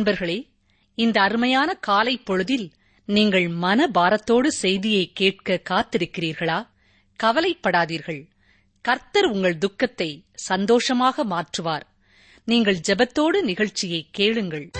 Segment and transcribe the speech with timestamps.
[0.00, 0.48] அன்பர்களே
[0.94, 2.70] இந்த அருமையான காலை பொழுதில்
[3.04, 6.66] நீங்கள் மன பாரத்தோடு செய்தியை கேட்க காத்திருக்கிறீர்களா?
[7.22, 8.28] கவலைப்படாதீர்கள்.
[8.80, 11.86] கர்த்தர் உங்கள் துக்கத்தை சந்தோஷமாக மாற்றுவார்.
[12.44, 14.70] நீங்கள் ஜெபத்தோடு நிகழ்ச்சியை கேளுங்கள்.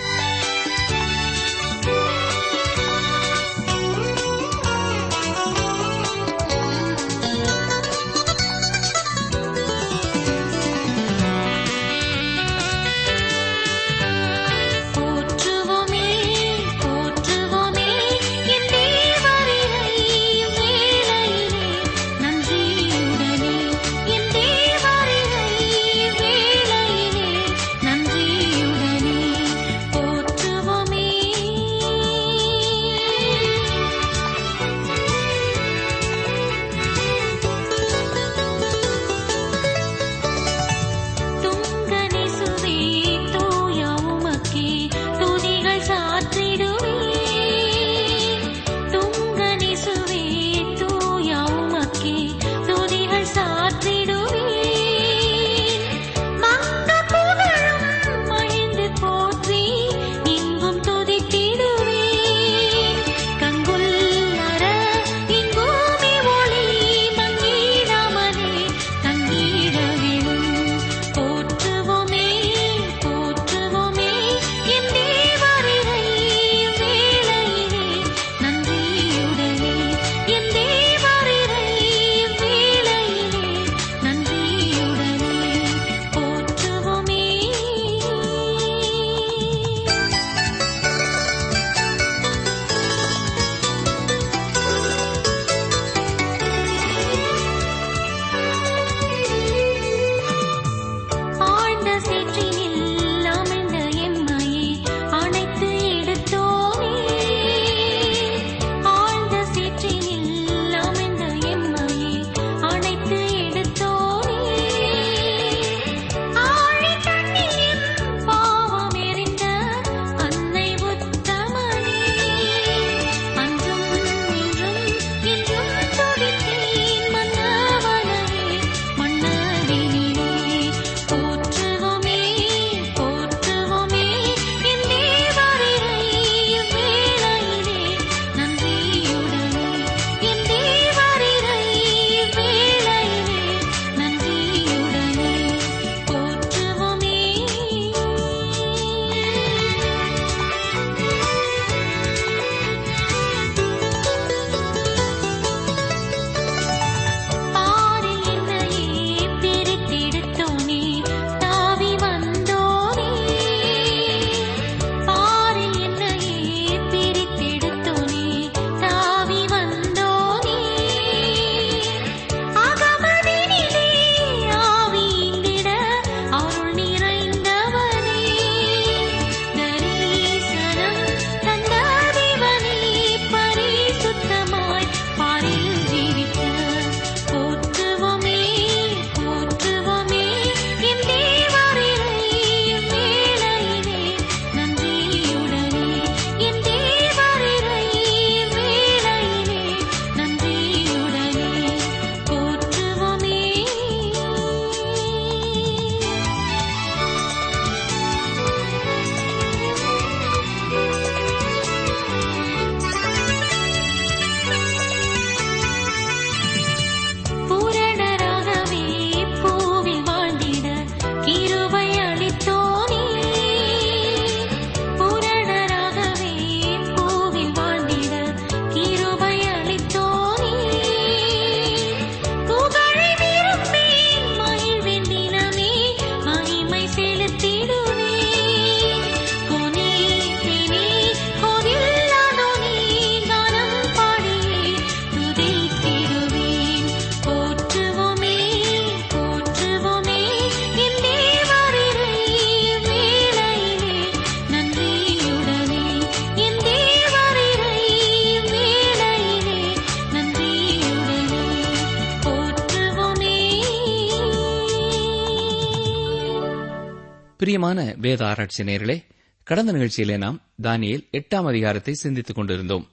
[267.51, 269.03] பிரியமான வேத ஆராய்ச்சி நேர்களே
[269.43, 272.89] கடந்த நிகழ்ச்சியிலே நாம் தானியில் எட்டாம் அதிகாரத்தை சிந்தித்துக் கொண்டிருந்தோம்.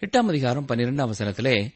[0.00, 1.68] எட்டாம் அதிகாரம் பன்னிரெண்டாம் வசனத்திலே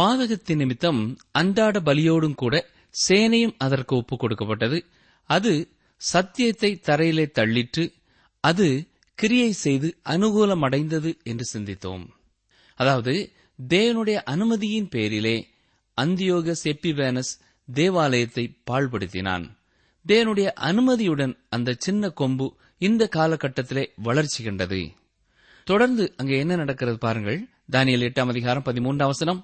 [0.00, 2.66] பாதகத்தின் நிமித்தம் அன்றாட பலியோடும் கூட
[3.08, 4.84] சேனையும் அதற்கு ஒப்புக் கொடுக்கப்பட்டது.
[5.24, 7.92] அது சத்தியத்தை தரையிலே தள்ளிற்று
[8.40, 12.08] அது கிரியை செய்து அனுகூலமடைந்தது என்று சிந்தித்தோம்.
[12.74, 13.32] அதாவது
[13.68, 15.48] தேவனுடைய அனுமதியின் பேரிலே
[16.00, 17.40] அந்தியோக செப்பிவேனஸ்
[17.72, 19.57] தேவாலயத்தை பாழ்படுத்தினான்.
[20.08, 24.90] தேவனுடைய அனுமதியுடன் அந்த சின்ன கொம்பு இந்த காலகட்டத்திலே வளர்ச்சி கண்டது
[25.64, 27.48] தொடர்ந்து அங்கே என்ன நடக்கிறது பாருங்கள்.
[27.72, 29.40] தானியல் எட்டாம் அதிகாரம் பதிமூன்றாம் வசனம்.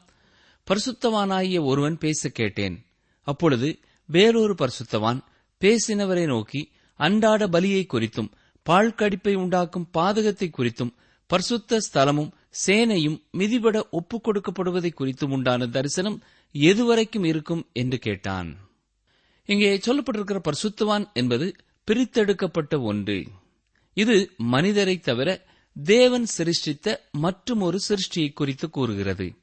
[0.67, 2.87] பரிசுத்தவானாகிய ஒருவன் பேச கேட்டேன்.
[3.23, 5.21] அப்பொழுது வேறொரு பரிசுத்தவான்
[5.61, 8.33] பேசினவரை நோக்கி அன்றாட பலியை குறித்தும்
[8.63, 10.95] பால் கடிப்பை உண்டாக்கும் பாதகத்தை குறித்தும்
[11.27, 12.33] பரிசுத்த ஸ்தலமும்
[12.67, 16.23] சேனையும் மிதிபட ஒப்புக் கொடுக்கப்படுவதை குறித்தும் உண்டான தரிசனம்
[16.53, 18.51] எதுவரைக்கும் இருக்கும் என்று கேட்டான்.
[19.47, 21.57] இங்கே சொல்லப்பட்டிருக்கிற பரிசுத்தவான் என்பது
[21.87, 23.27] பிரித்தெடுக்கப்பட்ட ஒன்று.
[23.95, 25.47] இது மனிதரை தவிர
[25.85, 29.35] தேவன் சிருஷ்டித்த மற்றும் ஒரு சிருஷ்டியை குறித்து கூறுகிறது.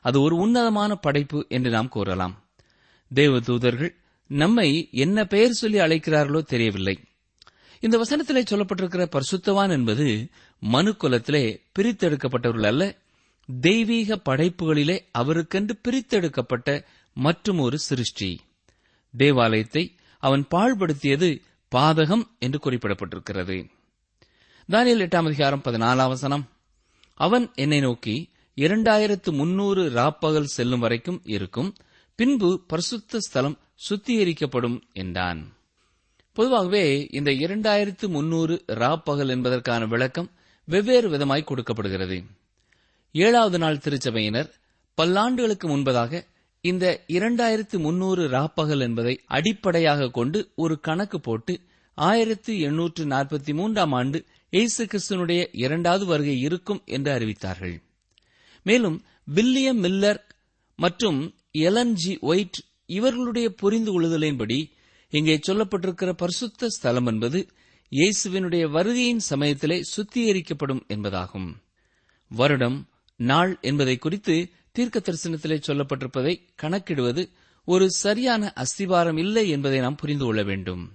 [0.00, 2.44] அது ஒரு உன்னதமான படைப்பு என்று நாம் கூறலாம்.
[3.08, 3.96] தேவ தூதர்கள்
[4.26, 6.98] நம்மை என்ன பெயர் சொல்லி அழைக்கிறார்களோ தெரியவில்லை.
[7.80, 10.28] இந்த வசனத்திலே சொல்லப்பட்டிருக்கிற பரிசுத்தவான் என்பது
[10.60, 11.44] மனு குலத்திலே
[11.78, 12.98] பிரித்தெடுக்கப்பட்டவர்கள் அல்ல
[13.60, 16.84] தெய்வீக படைப்புகளிலே அவருக்கென்று பிரித்தெடுக்கப்பட்ட
[17.14, 18.40] மற்றும் ஒரு சிருஷ்டி.
[19.16, 21.40] தேவாலயத்தை அவன் பாழ்படுத்தியது
[21.74, 23.70] பாதகம் என்று குறிப்பிடப்பட்டிருக்கிறது.
[24.68, 26.48] தானியல் எட்டாம் அதிகாரம் பதினாலாம் வசனம்.
[27.14, 31.74] அவன் என்னை நோக்கி இரண்டாயிரத்து முன்னூறு ராப்பகல் செல்லும் வரைக்கும் இருக்கும்.
[32.14, 35.52] பின்பு பரிசுத்த ஸ்தலம் சுத்திகரிக்கப்படும் என்றான்.
[36.32, 40.30] பொதுவாகவே இந்த இரண்டாயிரத்து முன்னூறு ராப்பகல் என்பதற்கான விளக்கம்
[40.64, 42.24] வெவ்வேறு விதமாய் கொடுக்கப்படுகிறது.
[43.12, 44.50] ஏழாவது நாள் திருச்சபையினர்
[45.00, 46.30] பல்லாண்டுகளுக்கு முன்பதாக
[46.64, 51.54] இந்த இரண்டாயிரத்து முன்னூறு ராப்பகல் என்பதை அடிப்படையாக கொண்டு ஒரு கணக்கு போட்டு
[51.98, 54.18] ஆயிரத்து எண்ணூற்று நாற்பத்தி மூன்றாம் ஆண்டு
[54.50, 57.74] இயேசு கிறிஸ்துனுடைய இரண்டாவது வருகை இருக்கும் என்று அறிவித்தார்கள்.
[58.66, 60.20] மேலும் வில்லியம் மில்லர்
[60.78, 64.60] மற்றும் எலன் ஜி ஒயிட் இவர்களுடைய புரிந்து கொள்ளுதலின்படி
[65.12, 67.40] இங்கே சொல்லப்பட்டிருக்கிற பரிசுத்த ஸ்தலம் என்பது
[67.92, 71.50] இயேசுவினுடைய வருகையின் சமயத்திலே சுத்திகரிக்கப்படும் என்பதாகும்.
[72.30, 72.78] வருடம்
[73.16, 74.36] நாள் என்பதை குறித்து
[74.72, 77.28] தீர்க்க தரிசனத்திலே சொல்லப்பட்டிருப்பதை கணக்கிடுவது
[77.64, 80.92] ஒரு சரியான அஸ்திவாரம் இல்லை என்பதை நாம் புரிந்து கொள்ள வேண்டும்.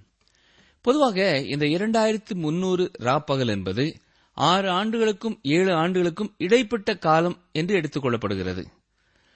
[0.80, 3.96] பொதுவாக இந்த இரண்டாயிரத்து முன்னூறு ராப்பகல் என்பது
[4.32, 8.64] ஆறு ஆண்டுகளுக்கும் ஏழு ஆண்டுகளுக்கும் இடைப்பட்ட காலம் என்று எடுத்துக் கொள்ளப்படுகிறது.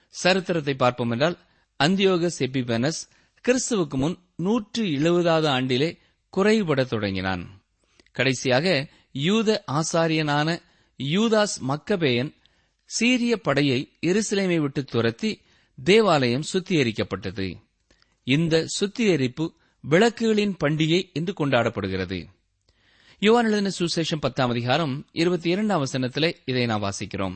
[0.09, 1.37] சரித்திரத்தை பார்ப்போம் என்றால்
[1.83, 3.01] அந்தியோக செபிபெனஸ்
[3.47, 5.97] கிறிஸ்துவுக்கு முன் நூற்று எழுபதாவது ஆண்டிலே
[6.37, 7.61] குறைபடத் தொடங்கினான்.
[8.11, 10.59] கடைசியாக யூத ஆசாரியனான
[10.97, 12.33] யூதாஸ் மக்கபேயன்
[12.95, 15.41] சீரிய படையை எருசலேமை விட்டு துரத்தி
[15.83, 17.47] தேவாலயம் சுத்திகரிக்கப்பட்டது.
[18.27, 19.45] இந்த சுத்திகரிப்பு
[19.83, 22.19] விளக்குகளின் பண்டிகை என்று கொண்டாடப்படுகிறது.
[23.21, 27.35] யுவான் எழுதின சுசேஷம் பத்தாம் அதிகாரம் இருபத்தி இரண்டாம் வசனத்திலே இதை நாம் வாசிக்கிறோம்.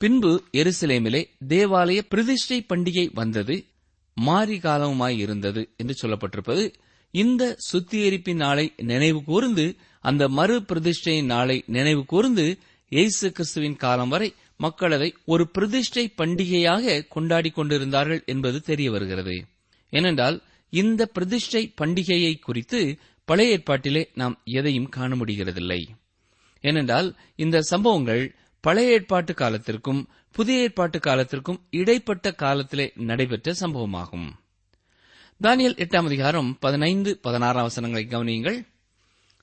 [0.00, 3.56] பின்பு எருசலேமிலே தேவாலய பிரதிஷ்டை பண்டிகை வந்தது
[4.16, 6.64] மாறி காலமுமாய் இருந்தது என்று சொல்லப்பட்டிருப்பது
[7.14, 7.42] இந்த
[7.72, 9.66] சுத்திகரிப்பின் நாளை நினைவு கூர்ந்து
[10.04, 12.46] அந்த மறு பிரதிஷ்டையின் நாளை நினைவு கூர்ந்து
[12.92, 19.46] இயேசு கிறிஸ்துவின் காலம் வரை மக்கள் அதை ஒரு பிரதிஷ்டை பண்டிகையாக கொண்டாடிக் கொண்டிருந்தார்கள் என்பது தெரிய வருகிறது.
[19.90, 25.84] ஏனென்றால் இந்த பிரதிஷ்டை பண்டிகையை குறித்து பழைய ஏற்பாட்டிலே நாம் எதையும் காண முடிகிறதில்லை.
[26.60, 34.30] ஏனென்றால் இந்த சம்பவங்கள் பழைய ஏற்பாட்டு காலத்திற்கும் புதிய ஏற்பாட்டு காலத்திற்கும் இடைப்பட்ட காலத்திலே நடைபெற்ற சம்பவமாகும்.
[35.42, 38.66] தானியல் எட்டாம் அதிகாரம் பதினைந்து பதினாறாம் வசனங்களை கவனியுங்கள்.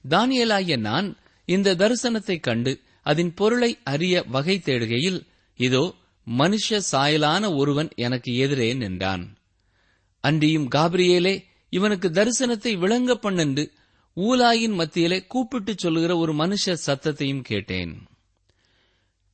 [0.09, 5.19] தானியலாகிய நான் இந்த தரிசனத்தை கண்டு அதன் பொருளை அறிய வகை தேடுகையில்
[5.59, 5.83] இதோ
[6.27, 9.23] மனுஷ சாயலான ஒருவன் எனக்கு எதிரே நின்றான்.
[10.23, 13.63] அன்றியும் காபிரியேலே இவனுக்கு தரிசனத்தை விளங்க பண்ணென்று
[14.17, 17.93] ஊலாயின் மத்தியிலே கூப்பிட்டுச் சொல்லுகிற ஒரு மனுஷ சத்தத்தையும் கேட்டேன்.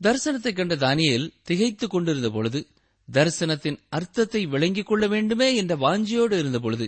[0.01, 2.67] தரிசனத்தை கண்ட தானியல் திகைத்துக் கொண்டிருந்த பொழுது
[3.09, 6.87] தரிசனத்தின் அர்த்தத்தை விளங்கிக் கொள்ள வேண்டுமே என்ற வாஞ்சியோடு இருந்த பொழுது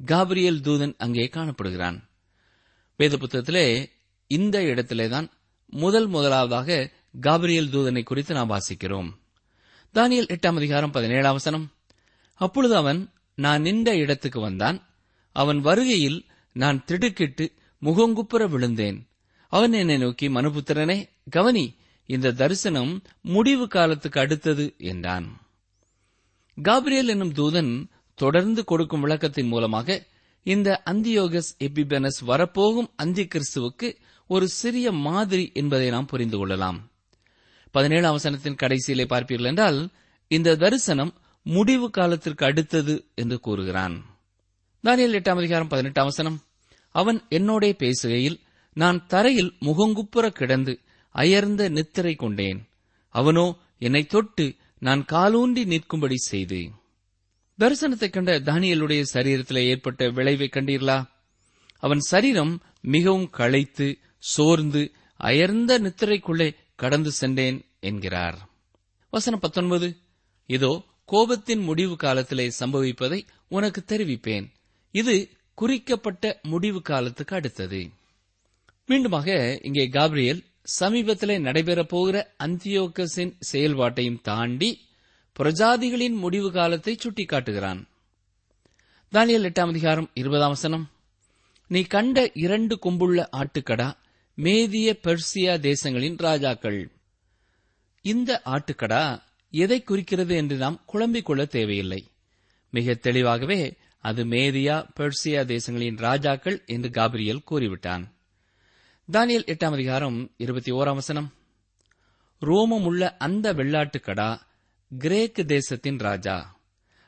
[0.00, 1.98] காபிரியல் தூதன் அங்கே காணப்படுகிறான்.
[2.96, 3.66] வேத புத்தகத்திலே
[4.30, 5.28] இந்த இடத்திலேதான்
[5.70, 9.10] முதல் முதலாவதாக காபிரியல் தூதனை குறித்து நாம் வாசிக்கிறோம்.
[9.94, 11.72] தானியல் எட்டாம் அதிகாரம் பதினேழாம் வசனம்.
[12.34, 14.88] அப்பொழுது அவன் நான் நின்ற இடத்துக்கு வந்தான்.
[15.32, 19.08] அவன் வருகையில் நான் திடுக்கிட்டு முகங்குப்புற விழுந்தேன்.
[19.48, 25.46] அவன் என்னை நோக்கி மனுபுத்திரனே கவனி இந்த தரிசனம் முடிவு காலத்துக்கு அடுத்தது என்றான்.
[26.62, 30.06] காபிரியல் என்னும் தூதன் தொடர்ந்து கொடுக்கும் விளக்கத்தின் மூலமாக
[30.42, 33.96] இந்த அந்தியோகஸ் எபிபெனஸ் வரப்போகும் அந்தி கிறிஸ்துவுக்கு
[34.28, 36.90] ஒரு சிறிய மாதிரி என்பதை நாம் புரிந்து கொள்ளலாம்.
[37.70, 39.90] பதினேழு அவசனத்தின் கடைசியிலே பார்ப்பீர்கள் என்றால்
[40.28, 44.18] இந்த தரிசனம் முடிவு காலத்திற்கு அடுத்தது என்று கூறுகிறான்.
[44.84, 46.42] தானியல் எட்டாம் அதிகாரம் பதினெட்டாம் வசனம்
[46.90, 48.40] அவன் என்னோடே பேசுகையில்
[48.72, 50.80] நான் தரையில் முகங்குப்புற கிடந்து
[51.10, 52.68] அயர்ந்த நித்திரை கொண்டேன்.
[53.08, 56.70] அவனோ என்னை தொட்டு நான் காலூன்றி நிற்கும்படி செய்து.
[57.58, 61.08] தரிசனத்தைக் கண்ட தானியலுடைய சரீரத்தில் ஏற்பட்ட விளைவை கண்டீர்களா?
[61.78, 68.48] அவன் சரீரம் மிகவும் களைத்து சோர்ந்து அயர்ந்த நித்திரைக்குள்ளே கடந்து சென்றேன் என்கிறார்.
[69.10, 69.96] வசனம் பத்தொன்பது.
[70.46, 74.46] இதோ கோபத்தின் முடிவு காலத்திலே சம்பவிப்பதை உனக்கு தெரிவிப்பேன்.
[74.90, 77.90] இது குறிக்கப்பட்ட முடிவு காலத்துக்கு அடுத்தது.
[78.88, 80.44] மீண்டுமாக இங்கே காப்ரியல்
[80.80, 84.86] சமீபத்திலே நடைபெறப் போகிற அந்தியோகஸின் செயல்பாட்டையும் தாண்டி
[85.38, 87.88] பிரஜாதிகளின் முடிவு காலத்தை சுட்டிக்காட்டுகிறான்.
[89.12, 90.90] தானியல் எட்டாம் அதிகாரம் இருபதாம் வசனம்.
[91.68, 93.94] நீ கண்ட இரண்டு கொம்புள்ள ஆட்டுக்கடா
[94.42, 96.90] மேதிய பெர்சியா தேசங்களின் ராஜாக்கள்.
[98.02, 102.06] இந்த ஆட்டுக்கடா எதை குறிக்கிறது என்று நாம் குழம்பிக் கொள்ள தேவையில்லை.
[102.70, 108.08] மிக தெளிவாகவே அது மேதியா பெர்சியா தேசங்களின் ராஜாக்கள் என்று காபிரியல் கூறிவிட்டான்.
[109.12, 111.32] தானியல் எட்டாம் அதிகாரம் இருபத்தி ஓராம் வசனம்.
[112.40, 114.40] ரோமம் உள்ள அந்த வெள்ளாட்டுக்கடா
[114.98, 116.60] கிரேக்கு தேசத்தின் ராஜா.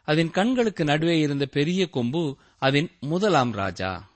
[0.03, 4.10] அதன் கண்களுக்கு நடுவே இருந்த பெரிய கொம்பு அதன் முதலாம் ராஜா.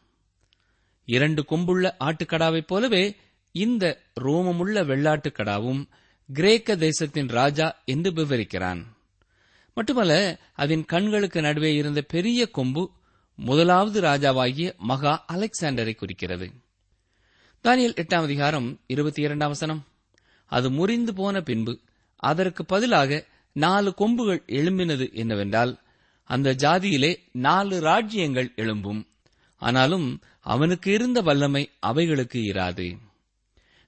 [1.04, 3.16] இரண்டு கொம்புள்ள ஆட்டுக்கடாவைப் போலவே
[3.52, 5.86] இந்த ரோமமுள்ள வெள்ளாட்டுக்கடாவும்
[6.32, 8.82] கிரேக்க தேசத்தின் ராஜா என்று விவரிக்கிறான்.
[9.74, 12.90] மட்டுமல்ல அதன் கண்களுக்கு நடுவே இருந்த பெரிய கொம்பு
[13.36, 16.50] முதலாவது ராஜாவாகிய மகா அலெக்சாண்டரை குறிக்கிறது.
[17.64, 19.86] தானியல் எட்டாம் அதிகாரம் இருபத்தி இரண்டாம் வசனம்.
[20.46, 21.80] அது முறிந்து போன பின்பு
[22.16, 25.78] அதற்கு பதிலாக நாலு கொம்புகள் எழும்பினது என்னவென்றால்
[26.24, 29.06] அந்த ஜாதியிலே நாலு ராஜ்யங்கள் எழும்பும்.
[29.56, 32.98] ஆனாலும் அவனுக்கு இருந்த வல்லமை அவைகளுக்கு இராது.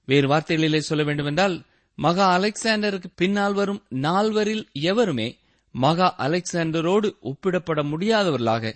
[0.05, 5.37] வேறு வார்த்தைகளிலே சொல்ல வேண்டுமென்றால் மகா அலெக்சாண்டருக்கு பின்னால் வரும் நால்வரில் எவருமே
[5.71, 8.73] மகா அலெக்சாண்டரோடு ஒப்பிடப்பட முடியாதவர்களாக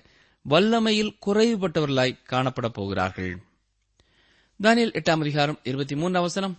[0.50, 3.42] வல்லமையில் குறைவுபட்டவர்களாய் காணப்பட போகிறார்கள்.
[4.64, 6.58] தானியல் எட்டாம் அதிகாரம் இருபத்தி மூன்று அவசரம்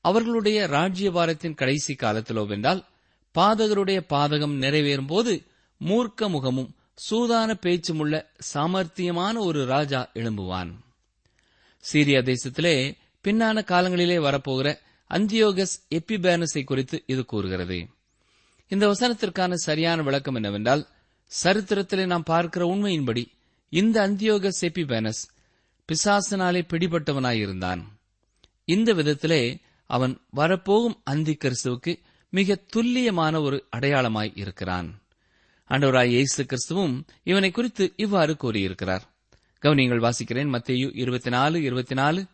[0.00, 2.84] அவர்களுடைய ராஜ்யபாரத்தின் கடைசி காலத்திலோ வென்றால்
[3.34, 5.42] பாதகருடைய பாதகம் நிறைவேறும் போது
[5.84, 10.70] மூர்க்க முகமும் சூதான பேச்சுமுள்ள சாமர்த்தியமான ஒரு ராஜா எழும்புவான்.
[11.92, 14.78] சீரியா தேசத்திலே பின்னான காலங்களிலே வரப்போகிற
[15.10, 17.88] அந்தியோகஸ் எப்பிபேனஸை குறித்து இது கூறுகிறது.
[18.68, 20.86] இந்த வசனத்திற்கான சரியான விளக்கம் என்னவென்றால்
[21.42, 23.26] சரித்திரத்திலே நாம் பார்க்கிற உண்மையின்படி
[23.68, 25.22] இந்த அந்தியோகஸ் எப்பிபேனஸ்
[25.88, 27.82] பிசாசனாலே பிடிபட்டவனாயிருந்தான்.
[28.64, 31.98] இந்த விதத்திலே அவன் வரப்போகும் அந்தி கிறிஸ்துவுக்கு
[32.30, 35.02] மிக துல்லியமான ஒரு அடையாளமாய் இருக்கிறான்.
[35.68, 39.12] ஆண்டவராய் இயேசு கிறிஸ்துவும் இவனை குறித்து இவ்வாறு கூறியிருக்கிறார்.
[39.62, 42.26] கவனியங்கள் வாசிக்கிறேன் மத்தேயு இருபத்தி நாலு இருபத்தி நாலு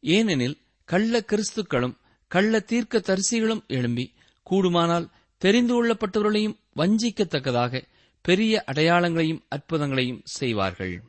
[0.00, 4.14] ஏனெனில் கள்ள கிறிஸ்துக்களும் கள்ள தீர்க்க தரிசிகளும் எழும்பி
[4.50, 7.84] கூடுமானால் தெரிந்து கொள்ளப்பட்டவர்களையும் வஞ்சிக்கத்தக்கதாக
[8.20, 11.02] பெரிய அடையாளங்களையும் அற்புதங்களையும் செய்வார்கள்.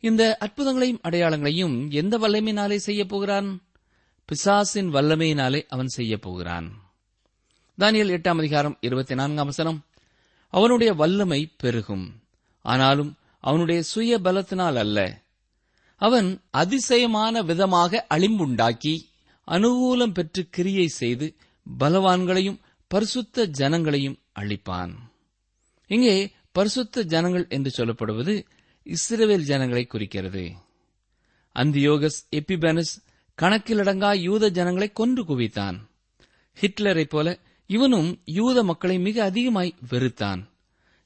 [0.00, 3.62] இந்த அற்புதங்களையும் அடையாளங்களையும் எந்த வல்லமையினாலே செய்யப் போகிறான்?
[4.24, 6.82] பிசாசின் வல்லமையினாலே அவன் செய்யப் போகிறான்.
[7.78, 9.85] தானியல் எட்டாம் அதிகாரம் இருபத்தி நான்காம் வசனம்.
[10.56, 12.22] அவனுடைய வல்லமை பெருகும்.
[12.62, 15.20] ஆனாலும் அவனுடைய சுய பலத்தினால் அல்ல.
[15.96, 18.94] அவன் அதிசயமான விதமாக அழிம்புண்டாக்கி
[19.46, 21.34] அனுகூலம் பெற்று கிரியை செய்து
[21.80, 24.94] பலவான்களையும் பரிசுத்த ஜனங்களையும் அழிப்பான்.
[25.86, 28.46] இங்கே பரிசுத்த ஜனங்கள் என்று சொல்லப்படுவது
[28.84, 30.52] இஸ்ரவேல் ஜனங்களை குறிக்கிறது.
[31.54, 32.94] அந்தியோகஸ் எப்பிபனஸ்
[33.42, 35.78] கணக்கிலடங்கா யூத ஜனங்களை கொன்று குவித்தான்.
[36.60, 40.40] ஹிட்லரைப் போல இவனும் யூத மக்களை மிக அதிகமாய் வெறுத்தான்.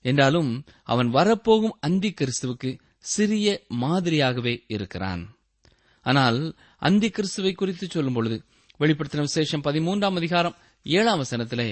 [0.03, 5.23] என்றாலும் அவன் வரப்போகும் அந்தி கிறிஸ்துவுக்கு சிறிய மாதிரியாகவே இருக்கிறான்.
[6.03, 8.45] ஆனால் அந்தி கிறிஸ்துவை குறித்து சொல்லும் பொழுது
[8.79, 11.71] வெளிப்படுத்தின விசேஷம் பதிமூன்றாம் அதிகாரம் ஏழாம் வசனத்திலே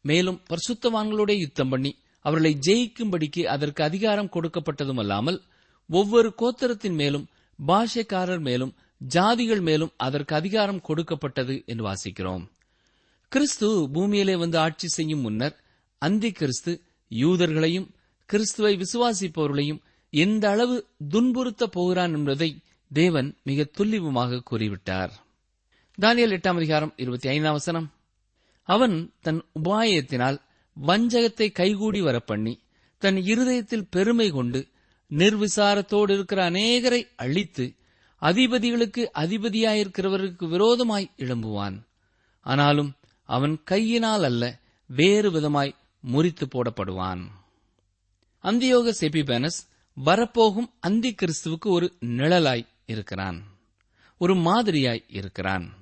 [0.00, 5.38] மேலும் பரிசுத்தவான்களோட யுத்தம் பண்ணி அவர்களை ஜெயிக்கும்படிக்கு அதற்கு அதிகாரம் கொடுக்கப்பட்டதும் அல்லாமல்
[5.86, 7.28] ஒவ்வொரு கோத்தரத்தின் மேலும்
[7.66, 8.74] பாஷைக்காரர் மேலும்
[9.14, 12.44] ஜாதிகள் மேலும் அதற்கு அதிகாரம் கொடுக்கப்பட்டது என்று வாசிக்கிறோம்.
[13.32, 15.54] கிறிஸ்து பூமியிலே வந்து ஆட்சி செய்யும் முன்னர்
[15.98, 16.72] அந்தி கிறிஸ்து
[17.10, 17.86] யூதர்களையும்
[18.26, 20.76] கிறிஸ்துவை விசுவாசிப்பவர்களையும் எந்த அளவு
[21.10, 22.60] துன்புறுத்த போகிறான் என்பதை
[22.90, 25.12] தேவன் மிக துல்லியமாக கூறிவிட்டார்.
[26.00, 27.88] தானியல் எட்டாம் அதிகாரம் இருபத்தி ஐந்தாம் வசனம்.
[28.68, 30.38] அவன் தன் உபாயத்தினால்
[30.86, 32.54] வஞ்சகத்தை கைகூடி வரப்பண்ணி
[32.98, 34.60] தன் இருதயத்தில் பெருமை கொண்டு
[35.10, 37.66] நிர்விசாரத்தோடு இருக்கிற அநேகரை அழித்து
[38.22, 41.78] அதிபதிகளுக்கு அதிபதியாயிருக்கிறவருக்கு விரோதமாய் எழும்புவான்.
[42.46, 47.22] ஆனாலும் அவன் கையினால் அல்ல வேறு விதமாய் முறித்து போடப்படுவான்.
[48.42, 49.58] அந்தியோக செபிபேனஸ்
[49.94, 53.42] வரப்போகும் அந்தி கிறிஸ்துவுக்கு ஒரு நிழலாய் இருக்கிறான்.
[54.18, 55.74] ஒரு மாதிரியாய் இருக்கிறான்.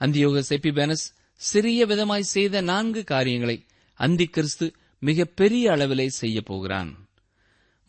[0.00, 7.08] அந்தியோக செபிபேனஸ் சிறிய விதமாய் செய்த நான்கு காரியங்களை அந்தி கிறிஸ்து மிக பெரிய அளவிலே செய்ய போகிறான்.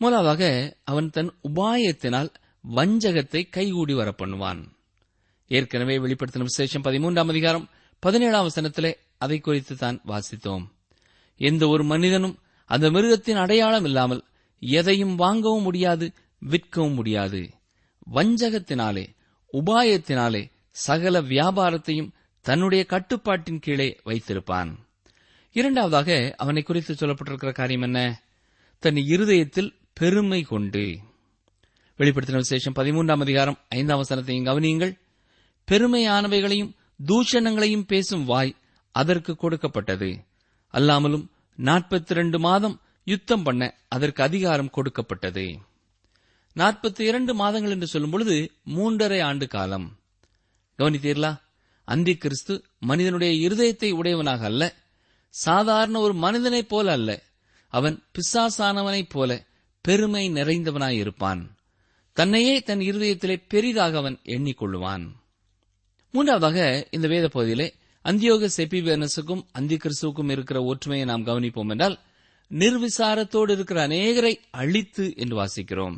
[0.00, 2.30] முதலாவாக அவன் தன் உபாயத்தினால்
[2.74, 4.60] வஞ்சகத்தை கைகூடி வர பண்ணுவான்
[5.46, 7.68] ஏற்கனவே வெளிப்படுத்தின விசேஷம் பதிமூன்றாம் அதிகாரம்
[8.00, 10.64] பதினேழாம் வசனத்திலே அதை குறித்து தான் வாசித்தோம்.
[11.36, 14.24] எந்த ஒரு மனிதனும் அந்த மிருகத்தின் அடையாளம் இல்லாமல்
[14.60, 17.50] எதையும் வாங்கவும் முடியாது விற்கவும் முடியாது.
[18.12, 19.06] வஞ்சகத்தினாலே
[19.52, 24.74] உபாயத்தினாலே சகல வியாபாரத்தையும் தன்னுடைய கட்டுப்பாட்டின் கீழே வைத்திருப்பான்.
[25.52, 28.22] இரண்டாவதாக அவனை குறித்து சொல்லப்பட்டிருக்கிற காரியம் என்ன?
[28.78, 30.98] தன் இருதயத்தில் பெருமை கொண்டு.
[31.98, 34.98] வெளிப்படுத்தின விசேஷம் பதிமூன்றாம் அதிகாரம் ஐந்தாம் வசனத்தையும் கவனியுங்கள்.
[35.70, 38.56] பெருமையானவைகளையும் தூஷணங்களையும் பேசும் வாய்
[38.92, 40.24] அதற்கு கொடுக்கப்பட்டது.
[40.72, 45.58] அல்லாமலும் நாற்பத்தி இரண்டு மாதம் யுத்தம் பண்ண அதற்கு அதிகாரம் கொடுக்கப்பட்டது.
[46.56, 49.98] நாற்பத்தி இரண்டு மாதங்கள் என்று சொல்லும் பொழுது மூன்றரை ஆண்டு காலம்.
[50.78, 51.40] கவனித்தீர்களா?
[51.84, 54.74] அந்தி கிறிஸ்து மனிதனுடைய இருதயத்தை உடையவனாக அல்ல
[55.28, 57.22] சாதாரண ஒரு மனிதனைப் போல அல்ல.
[57.68, 59.46] அவன் பிசாசானவனைப் போல
[59.80, 61.46] பெருமை நிறைந்தவனாயிருப்பான்.
[62.12, 65.12] தன்னையே தன் இருதயத்திலே பெரிதாக அவன் எண்ணிக்கொள்ளுவான்.
[66.10, 67.74] மூன்றாவதாக இந்த வேத பகுதியிலே
[68.04, 71.98] அந்தியோக செப்பிவேர்னஸுக்கும் அந்தி கிறிஸ்துவுக்கும் இருக்கிற ஒற்றுமையை நாம் கவனிப்போம் என்றால்
[72.50, 75.96] நிர்விசாரத்தோடு இருக்கிற அநேகரை அழித்து என்று வாசிக்கிறோம்.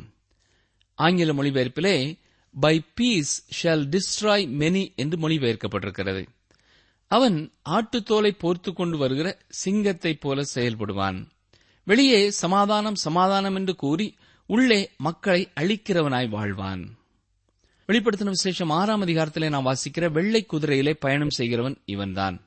[0.95, 2.19] ஆங்கில மொழிபெயர்ப்பிலே
[2.59, 6.25] by peace shall destroy many என்று மொழிபெயர்க்கப்பட்டிருக்கிறது.
[7.07, 11.27] அவன் ஆட்டுத்தோலை போர்த்து கொண்டு வருகிற சிங்கத்தைப் போல செயல்படுவான்.
[11.83, 16.83] வெளியே சமாதானம் சமாதானம் என்று கூறி உள்ளே மக்களை அழிக்கிறவனாய் வாழ்வான்.
[17.87, 22.41] வெளிப்படுத்தின விசேஷம் ஆறாம் அதிகாரத்திலே நாம் வாசிக்கிற வெள்ளை குதிரையிலே பயணம் செய்கிறவன் இவன்தான்.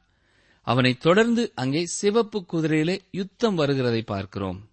[0.62, 4.68] அவனைத் தொடர்ந்து அங்கே சிவப்பு குதிரையிலே யுத்தம் வருகிறதை பார்க்கிறோம்.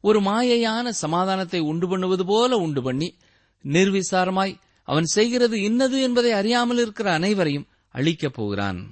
[0.00, 3.14] ஒரு மாயையான சமாதானத்தை உண்டு பண்ணுவது போல உண்டு பண்ணி
[3.64, 8.90] நிர்விசாரமாய் அவன் செய்கிறது இன்னது என்பதை அறியாமல் இருக்கிற அனைவரையும் அழிக்கப் போகிறான்.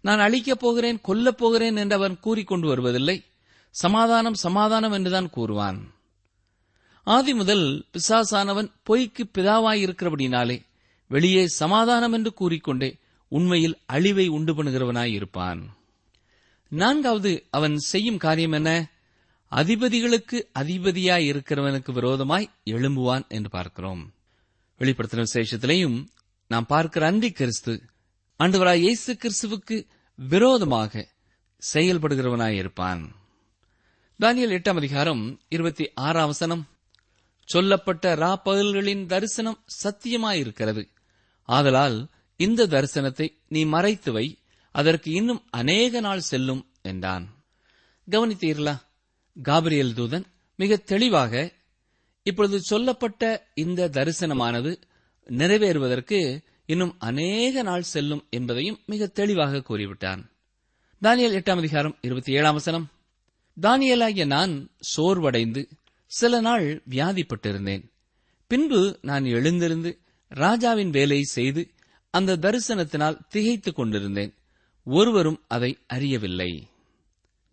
[0.00, 3.24] நான் அழிக்கப் போகிறேன் கொல்லப் போகிறேன் என்று அவன் கூறிக்கொண்டு வருவதில்லை.
[3.70, 5.94] சமாதானம் சமாதானம் என்றுதான் கூறுவான்.
[7.04, 10.62] ஆதி முதல் பிசாசானவன் பொய்க்கு பிதாவாயிருக்கிறபடினாலே
[11.06, 15.62] வெளியே சமாதானம் என்று கூறிக்கொண்டே உண்மையில் அழிவை உண்டு பண்ணுகிறவனாயிருப்பான்.
[16.68, 18.90] நான்காவது அவன் செய்யும் காரியம் என்ன?
[19.52, 24.14] அதிபதிகளுக்கு அதிபதியாய் இருக்கிறவனுக்கு விரோதமாய் எழும்புவான் என்று பார்க்கிறோம்.
[24.78, 26.06] வெளிப்படுத்தின விசேஷத்திலேயும்
[26.46, 27.82] நாம் பார்க்கிற அந்தி கிறிஸ்து
[28.40, 29.86] ஆண்டவராய் இயேசு கிறிஸ்துவுக்கு
[30.16, 31.08] விரோதமாக
[31.74, 33.02] செயல்படுகிறவனாயிருப்பான்.
[34.20, 36.66] தானியல் எட்டாம் அதிகாரம் இருபத்தி ஆறாம் வசனம்.
[37.44, 40.88] சொல்லப்பட்ட ராப்பகல்களின் தரிசனம் சத்தியமாயிருக்கிறது.
[41.44, 44.38] ஆதலால் இந்த தரிசனத்தை நீ மறைத்து வை
[44.70, 47.44] அதற்கு இன்னும் அநேக நாள் செல்லும் என்றான்.
[48.10, 48.80] கவனித்தீர்களா?
[49.42, 50.24] காபிரியல் தூதன்
[50.56, 51.52] மிக தெளிவாக
[52.22, 54.80] இப்பொழுது சொல்லப்பட்ட இந்த தரிசனமானது
[55.24, 60.30] நிறைவேறுவதற்கு இன்னும் அநேக நாள் செல்லும் என்பதையும் மிக தெளிவாக கூறிவிட்டான்.
[61.02, 62.90] தானியல் எட்டாம் அதிகாரம் இருபத்தி ஏழாம் வசனம்.
[63.60, 65.68] தானியலாகிய நான் சோர்வடைந்து
[66.12, 67.90] சில நாள் வியாதிப்பட்டிருந்தேன்.
[68.46, 69.98] பின்பு நான் எழுந்திருந்து
[70.28, 71.70] ராஜாவின் வேலையை செய்து
[72.10, 74.34] அந்த தரிசனத்தினால் திகைத்துக் கொண்டிருந்தேன்.
[74.84, 76.66] ஒருவரும் அதை அறியவில்லை.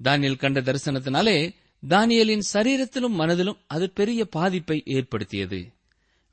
[0.03, 1.53] தானியல் கண்ட தரிசனத்தினாலே
[1.89, 5.71] தானியலின் சரீரத்திலும் மனதிலும் அது பெரிய பாதிப்பை ஏற்படுத்தியது.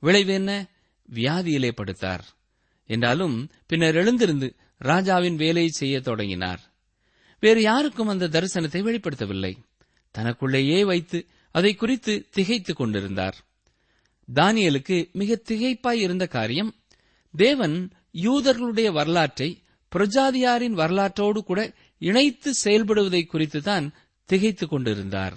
[0.00, 0.66] விளைவு என்ன?
[1.14, 2.22] வியாதியிலே படுத்தார்.
[2.86, 6.60] என்றாலும் பின்னர் எழுந்திருந்து ராஜாவின் வேலையை செய்ய தொடங்கினார்.
[7.40, 9.56] வேறு யாருக்கும் அந்த தரிசனத்தை வெளிப்படுத்தவில்லை.
[10.10, 13.36] தனக்குள்ளேயே வைத்து அதை குறித்து திகைத்துக் கொண்டிருந்தார்.
[14.28, 16.70] தானியலுக்கு மிக திகைப்பாய் இருந்த காரியம்
[17.34, 17.76] தேவன்
[18.26, 19.48] யூதர்களுடைய வரலாற்றை
[19.92, 21.60] பிரஜாதியாரின் வரலாற்றோடு கூட
[21.98, 23.86] இணைத்து செயல்படுவதை குறித்து தான்
[24.30, 25.36] திகைத்துக் கொண்டிருந்தார்.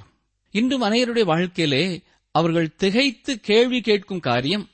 [0.52, 1.84] இன்றும் அனைவருடைய வாழ்க்கையிலே
[2.36, 4.66] அவர்கள் திகைத்து கேள்வி கேட்கும் காரியம்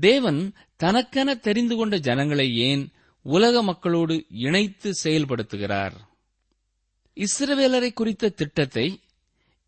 [0.00, 0.40] தேவன்
[0.76, 2.84] தனக்கென தெரிந்து கொண்ட ஜனங்களை ஏன்
[3.26, 5.96] உலக மக்களோடு இணைத்து செயல்படுத்துகிறார்.
[7.16, 8.86] இஸ்ரவேலரை குறித்த திட்டத்தை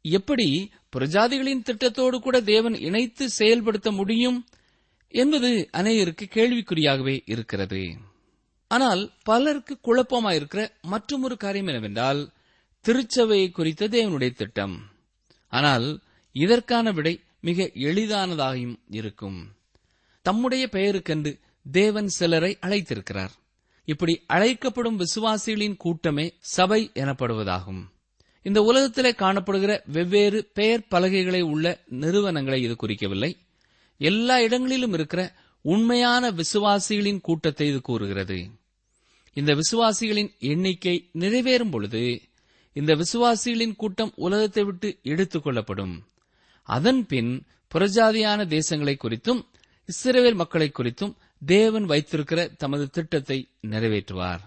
[0.03, 4.47] எப்படி பிரஜாதிகளின் திட்டத்தோடு கூட தேவன் இணைத்து செயல்படுத்த முடியும்
[5.09, 7.97] என்பது அநேகருக்கு கேள்விக்குறியாகவே இருக்கிறது.
[8.69, 12.33] ஆனால் பலருக்கு குழப்பமாயிருக்கிற மற்றொரு காரியம் என்னவென்றால்
[12.81, 14.91] திருச்சபையை குறித்த தேவனுடைய திட்டம்.
[15.49, 16.01] ஆனால்
[16.33, 19.53] இதற்கான விடை மிக எளிதானதாகவும் இருக்கும்.
[20.23, 21.41] தம்முடைய பெயருக்கென்று
[21.73, 23.31] தேவன் சிலரை அழைத்திருக்கிறார்.
[23.85, 27.83] இப்படி அழைக்கப்படும் விசுவாசிகளின் கூட்டமே சபை எனப்படுவதாகும்.
[28.43, 33.33] இந்த உலகத்திலே காணப்படுகிற வெவ்வேறு பெயர் பலகைகளை உள்ள நிறுவனங்களை இது குறிக்கவில்லை.
[33.99, 38.51] எல்லா இடங்களிலும் இருக்கிற உண்மையான விசுவாசிகளின் கூட்டத்தை இது கூறுகிறது.
[39.33, 42.21] இந்த விசுவாசிகளின் எண்ணிக்கை நிறைவேறும் பொழுது
[42.73, 46.09] இந்த விசுவாசிகளின் கூட்டம் உலகத்தை விட்டு எடுத்துக் கொள்ளப்படும்.
[46.63, 49.43] அதன் பின் புறஜாதியான தேசங்களை குறித்தும்
[49.87, 51.15] இஸ்ரேல் மக்களை குறித்தும்
[51.47, 54.41] தேவன் வைத்திருக்கிற தமது திட்டத்தை நிறைவேற்றுவார்.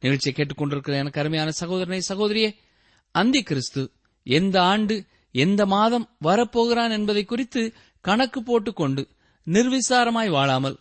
[0.00, 2.66] நிகழ்ச்சியை கேட்டுக்கொண்டிருக்கிற எனக்கு அருமையான சகோதரனை சகோதரியே
[3.10, 3.90] அந்தி கிறிஸ்து
[4.22, 9.08] எந்த ஆண்டு எந்த மாதம் வரப்போகிறான் என்பதை குறித்து கணக்கு போட்டுக்கொண்டு
[9.46, 10.76] நிர்விசாரமாய் வாழாமல்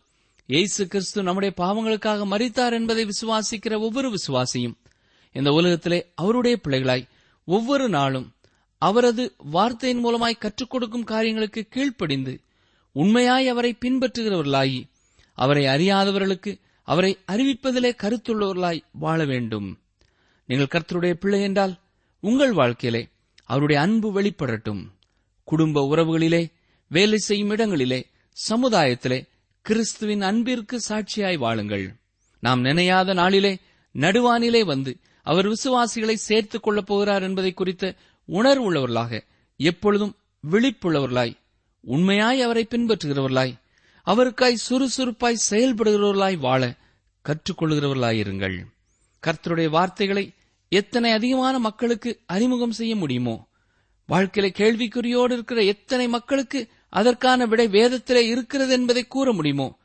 [0.46, 4.76] இயேசு கிறிஸ்து நம்முடைய பாவங்களுக்காக மறித்தார் என்பதை விசுவாசிக்கிற ஒவ்வொரு விசுவாசியும்
[5.32, 7.10] இந்த உலகத்திலே அவருடைய பிள்ளைகளாய்
[7.46, 8.36] ஒவ்வொரு நாளும்
[8.82, 12.42] அவரது வார்த்தையின் மூலமாய் கற்றுக் கொடுக்கும் காரியங்களுக்கு கீழ்ப்படிந்து
[12.92, 14.80] உண்மையாய் அவரை பின்பற்றுகிறவர்களாயி
[15.34, 19.80] அவரை அறியாதவர்களுக்கு அவரை அறிவிப்பதிலே கருத்துள்ளவர்களாய் வாழ வேண்டும்.
[20.46, 21.74] நீங்கள் கர்த்தருடைய பிள்ளை என்றால்
[22.20, 23.08] உங்கள் வாழ்க்கையிலே
[23.44, 24.86] அவருடைய அன்பு வெளிப்படட்டும்.
[25.44, 26.52] குடும்ப உறவுகளிலே
[26.88, 28.08] வேலை செய்யும் இடங்களிலே
[28.50, 29.28] சமுதாயத்திலே
[29.62, 31.96] கிறிஸ்துவின் அன்பிற்கு சாட்சியாய் வாழுங்கள்.
[32.40, 33.58] நாம் நினையாத நாளிலே
[33.94, 37.96] நடுவானிலே வந்து அவர் விசுவாசிகளை சேர்த்துக் கொள்ளப் போகிறார் என்பதை குறித்த
[38.28, 39.22] உணர்வுள்ளவர்களாக
[39.58, 40.16] எப்பொழுதும்
[40.52, 41.38] விழிப்புள்ளவர்களாய்
[41.80, 43.54] உண்மையாய் அவரை பின்பற்றுகிறவர்களாய்
[44.04, 46.76] அவருக்காய் சுறுசுறுப்பாய் செயல்படுகிறவர்களாய் வாழ
[47.26, 48.66] கற்றுக்கொள்கிறவர்களாயிருங்கள்.
[49.28, 50.34] கர்த்தருடைய வார்த்தைகளை
[50.70, 53.48] எத்தனை அதிகமான மக்களுக்கு அறிமுகம் செய்ய முடியுமோ?
[54.10, 59.78] வாழ்க்கையில கேள்விக்குறியோடு இருக்கிற எத்தனை மக்களுக்கு அதற்கான விடை வேதத்திலே இருக்கிறது என்பதை கூற முடியுமோ?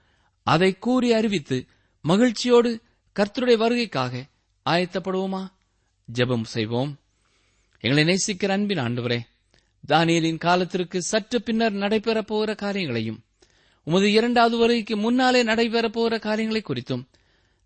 [0.43, 1.67] அதை கூறி அறிவித்து
[2.01, 2.81] மகிழ்ச்சியோடு
[3.19, 4.23] கர்த்தருடைய வருகைக்காக
[4.71, 5.47] ஆயத்தப்படுவோமா?
[6.15, 6.99] ஜெபம் செய்வோம்.
[7.81, 9.21] எங்களை நேசிக்கிற அன்பின் ஆண்டவரே
[9.89, 13.23] தானியலின் காலத்திற்கு சற்று பின்னர் நடைபெறப் போகிற காரியங்களையும்
[13.85, 17.05] உமது இரண்டாவது வருகைக்கு முன்னாலே நடைபெறப் போகிற காரியங்களை குறித்தும்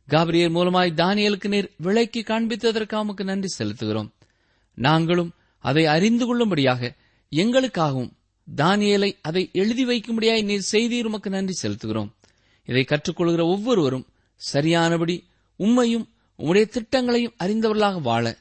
[0.08, 4.10] காபிரியர் மூலமாய் தானியலுக்கு நீர் விலைக்கு காண்பித்ததற்கு உமக்கு நன்றி செலுத்துகிறோம்.
[4.74, 6.94] நாங்களும் அதை அறிந்து கொள்ளும்படியாக
[7.32, 8.12] எங்களுக்காகவும்
[8.56, 12.10] தானியலை அதை எழுதி வைக்கும்படியாய் நீர் செய்தீர் உமக்கு நன்றி செலுத்துகிறோம்.
[12.64, 14.06] இதை கற்றுக்கொள்கிற ஒவ்வொருவரும்
[14.40, 15.16] சரியானபடி
[15.58, 16.06] உம்மையும்
[16.38, 18.38] உம்முடைய திட்டங்களையும் அறிந்தவர்களாக வாழ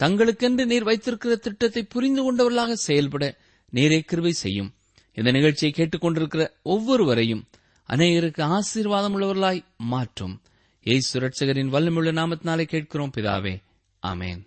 [0.00, 3.24] தங்களுக்கென்று நீர் வைத்திருக்கிற திட்டத்தை புரிந்து கொண்டவர்களாக செயல்பட
[3.72, 4.74] நீரே கிருவை செய்யும்.
[5.14, 7.46] இந்த நிகழ்ச்சியை கேட்டுக்கொண்டிருக்கிற ஒவ்வொருவரையும்
[7.88, 10.40] அநேகருக்கு ஆசீர்வாதம் உள்ளவர்களாய் மாற்றும்.
[10.88, 13.62] ஏசு ரட்சகரின் வல்லமுள்ள நாமத்தினாலே கேட்கிறோம் பிதாவே.
[14.06, 14.46] ஆமேன்.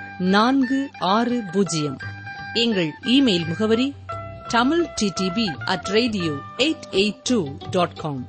[0.23, 1.99] நான்கு ஆறு பூஜ்ஜியம்.
[2.53, 3.95] எங்கள் இமெயில் முகவரி
[4.47, 8.27] Tamil DTP at radio eight eight two dot com.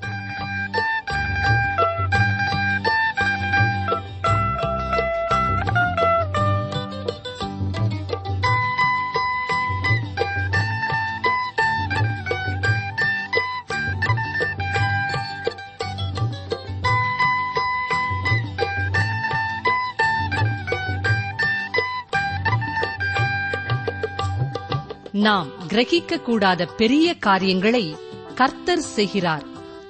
[25.22, 27.96] நாம் கிரகிக்க கூடாத பெரிய காரியங்களை
[28.34, 29.44] கர்த்தர் செய்கிறார்.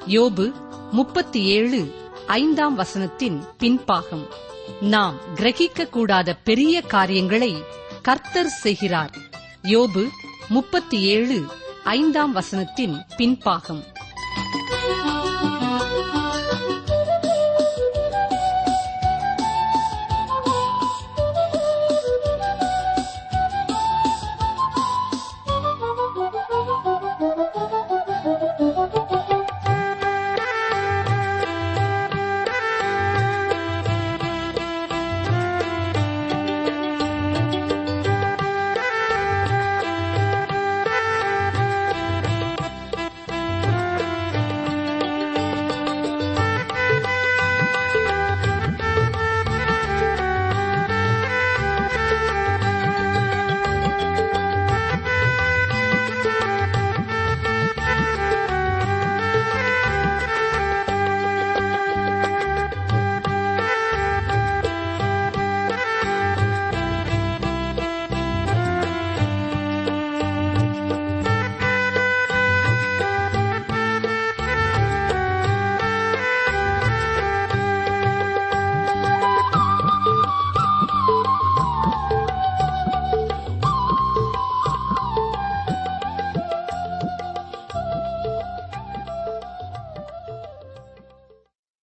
[0.07, 0.53] யோபு
[0.91, 1.95] முப்பத்தி ஏழு
[2.27, 4.27] ஐந்தாம் வசனத்தின் பின்பாகம்.
[4.81, 7.63] நாம் கிரகிக்க கூடாத பெரிய காரியங்களை
[8.03, 9.11] கர்த்தர் செய்கிறார்.
[9.63, 10.09] யோபு
[10.49, 11.45] முப்பத்தி ஏழு
[11.85, 13.92] ஐந்தாம் வசனத்தின் பின்பாகம்.